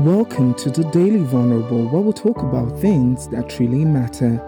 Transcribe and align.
Welcome 0.00 0.54
to 0.54 0.70
the 0.70 0.84
Daily 0.84 1.22
Vulnerable, 1.24 1.86
where 1.88 2.00
we'll 2.00 2.14
talk 2.14 2.38
about 2.38 2.80
things 2.80 3.28
that 3.28 3.58
really 3.58 3.84
matter. 3.84 4.40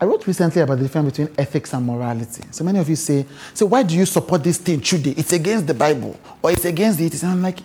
I 0.00 0.04
wrote 0.04 0.24
recently 0.24 0.62
about 0.62 0.78
the 0.78 0.84
difference 0.84 1.10
between 1.10 1.34
ethics 1.36 1.72
and 1.72 1.84
morality. 1.84 2.44
So 2.52 2.62
many 2.62 2.78
of 2.78 2.88
you 2.88 2.94
say, 2.94 3.26
so 3.52 3.66
why 3.66 3.82
do 3.82 3.96
you 3.96 4.06
support 4.06 4.44
this 4.44 4.58
thing 4.58 4.80
today? 4.80 5.14
It's 5.16 5.32
against 5.32 5.66
the 5.66 5.74
Bible 5.74 6.16
or 6.40 6.52
it's 6.52 6.64
against 6.64 7.00
the 7.00 7.06
atheism. 7.06 7.30
I'm 7.30 7.42
like, 7.42 7.58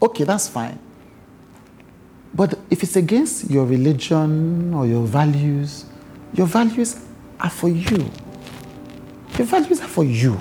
okay, 0.00 0.22
that's 0.22 0.46
fine. 0.46 0.78
But 2.32 2.56
if 2.70 2.84
it's 2.84 2.94
against 2.94 3.50
your 3.50 3.66
religion 3.66 4.74
or 4.74 4.86
your 4.86 5.08
values, 5.08 5.86
your 6.34 6.46
values 6.46 7.04
are 7.40 7.50
for 7.50 7.68
you. 7.68 8.08
Your 9.36 9.46
values 9.48 9.80
are 9.80 9.88
for 9.88 10.04
you. 10.04 10.40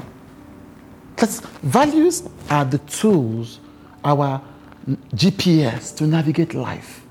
Because 1.17 1.39
values 1.63 2.29
are 2.47 2.63
the 2.63 2.77
tools, 2.77 3.59
our 4.03 4.39
GPS 5.15 5.97
to 5.97 6.05
navigate 6.05 6.53
life. 6.53 7.01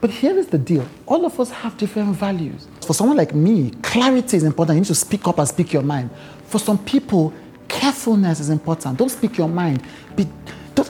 But 0.00 0.10
here 0.10 0.38
is 0.38 0.46
the 0.46 0.58
deal 0.58 0.88
all 1.08 1.26
of 1.26 1.40
us 1.40 1.50
have 1.50 1.76
different 1.76 2.14
values. 2.16 2.68
For 2.86 2.94
someone 2.94 3.16
like 3.16 3.34
me, 3.34 3.72
clarity 3.82 4.36
is 4.36 4.44
important. 4.44 4.76
You 4.76 4.80
need 4.82 4.86
to 4.86 4.94
speak 4.94 5.26
up 5.26 5.40
and 5.40 5.48
speak 5.48 5.72
your 5.72 5.82
mind. 5.82 6.10
For 6.44 6.60
some 6.60 6.78
people, 6.78 7.34
carefulness 7.66 8.38
is 8.38 8.48
important. 8.48 8.96
Don't 8.96 9.08
speak 9.08 9.36
your 9.36 9.48
mind. 9.48 9.82
Be, 10.14 10.28
don't, 10.76 10.88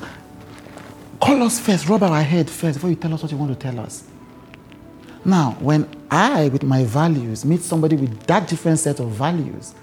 call 1.21 1.43
us 1.45 1.59
first, 1.59 1.89
rub 1.89 2.03
our 2.03 2.23
head 2.23 2.51
first 2.51 2.77
before 2.77 2.91
you 2.91 2.97
tell 2.97 3.15
us 3.15 3.23
what 3.23 3.33
you 3.33 3.39
want 3.39 3.59
to 3.59 3.59
tell 3.59 3.81
us. 3.81 4.05
Now, 5.25 5.53
when 5.59 5.89
I, 6.11 6.49
with 6.51 6.65
my 6.65 6.85
values, 6.85 7.47
meet 7.47 7.63
somebody 7.63 7.97
with 7.97 8.27
that 8.27 8.47
different 8.47 8.79
set 8.79 9.01
of 9.01 9.09
values, 9.09 9.75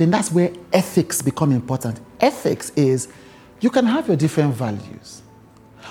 then 0.00 0.10
that's 0.10 0.32
where 0.32 0.50
ethics 0.72 1.20
become 1.20 1.52
important. 1.52 2.00
Ethics 2.22 2.70
is 2.70 3.08
you 3.60 3.68
can 3.68 3.84
have 3.84 4.08
your 4.08 4.16
different 4.16 4.54
values, 4.54 5.20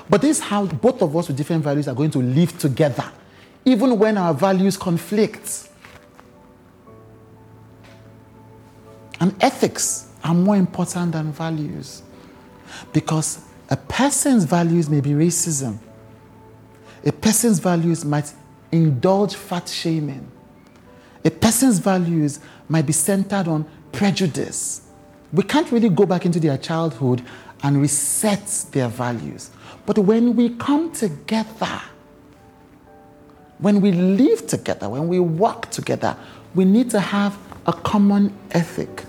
but 0.10 0.20
this 0.20 0.38
is 0.38 0.44
how 0.44 0.66
both 0.66 1.04
of 1.04 1.16
us 1.16 1.28
with 1.28 1.38
different 1.38 1.64
values 1.64 1.88
are 1.88 1.94
going 1.94 2.10
to 2.10 2.20
live 2.20 2.58
together, 2.58 3.06
even 3.66 4.00
when 4.00 4.18
our 4.18 4.34
values 4.34 4.78
conflict. 4.78 5.70
And 9.20 9.36
ethics 9.44 10.12
are 10.24 10.34
more 10.34 10.56
important 10.56 11.12
than 11.12 11.32
values 11.32 12.02
because 12.92 13.46
a 13.70 13.78
person's 13.78 14.44
values 14.44 14.90
may 14.90 15.02
be 15.02 15.12
racism. 15.12 15.78
A 17.06 17.12
person's 17.12 17.60
values 17.60 18.04
might 18.04 18.34
indulge 18.72 19.36
fat 19.36 19.70
shaming. 19.70 20.32
A 21.24 21.30
person's 21.30 21.78
values 21.78 22.40
might 22.68 22.86
be 22.86 22.94
centered 22.94 23.48
on 23.48 23.66
prejudice. 24.00 24.80
We 25.34 25.44
can't 25.44 25.70
really 25.74 25.90
go 25.90 26.06
back 26.06 26.26
into 26.26 26.40
their 26.40 26.58
childhood 26.58 27.22
and 27.64 27.82
reset 27.82 28.48
their 28.72 28.88
values. 28.88 29.52
But 29.86 29.98
when 29.98 30.38
we 30.38 30.52
come 30.56 30.94
together, 30.94 31.82
when 33.58 33.82
we 33.82 33.92
live 33.92 34.48
together, 34.48 34.88
when 34.88 35.10
we 35.10 35.20
work 35.20 35.70
together, 35.70 36.16
we 36.56 36.64
need 36.64 36.90
to 36.92 37.02
have 37.02 37.38
a 37.68 37.74
common 37.74 38.34
ethic. 38.52 39.04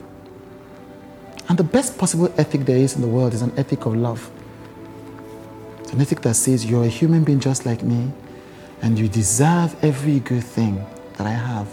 And 1.48 1.56
the 1.56 1.62
best 1.62 1.96
possible 1.96 2.34
ethic 2.36 2.62
there 2.62 2.78
is 2.78 2.96
in 2.96 3.00
the 3.00 3.06
world 3.06 3.32
is 3.32 3.42
an 3.42 3.56
ethic 3.56 3.86
of 3.86 3.94
love. 3.94 4.28
An 5.92 6.00
ethic 6.00 6.20
that 6.22 6.34
says 6.34 6.66
you're 6.66 6.82
a 6.82 6.88
human 6.88 7.22
being 7.22 7.38
just 7.38 7.64
like 7.64 7.84
me 7.84 8.10
and 8.82 8.98
you 8.98 9.06
deserve 9.06 9.76
every 9.84 10.18
good 10.18 10.42
thing 10.42 10.84
that 11.16 11.28
I 11.28 11.36
have. 11.50 11.68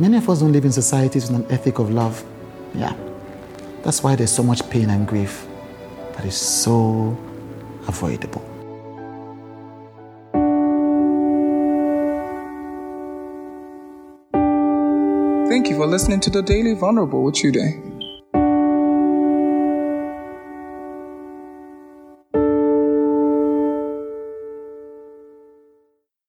Many 0.00 0.16
of 0.16 0.30
us 0.30 0.40
don't 0.40 0.50
live 0.50 0.64
in 0.64 0.72
societies 0.72 1.30
with 1.30 1.40
an 1.44 1.52
ethic 1.52 1.78
of 1.78 1.90
love. 1.90 2.24
Yeah. 2.74 2.96
That's 3.82 4.02
why 4.02 4.16
there's 4.16 4.32
so 4.32 4.42
much 4.42 4.66
pain 4.70 4.88
and 4.88 5.06
grief 5.06 5.46
that 6.14 6.24
is 6.24 6.34
so 6.34 7.18
avoidable. 7.86 8.40
Thank 15.50 15.68
you 15.68 15.76
for 15.76 15.86
listening 15.86 16.20
to 16.20 16.30
the 16.30 16.40
Daily 16.40 16.72
Vulnerable 16.72 17.22
with 17.22 17.34
Chude. 17.34 17.89